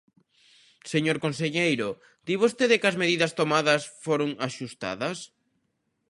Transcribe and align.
Señor 0.93 1.17
conselleiro, 1.25 1.89
di 2.27 2.35
vostede 2.43 2.79
que 2.79 2.89
as 2.91 2.99
medidas 3.01 3.35
tomadas 3.39 3.81
foron 4.05 4.29
axustadas. 4.47 5.17